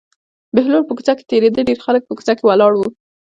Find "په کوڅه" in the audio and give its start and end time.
0.87-1.13, 2.05-2.33